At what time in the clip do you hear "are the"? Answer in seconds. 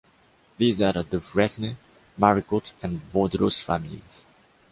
0.81-1.03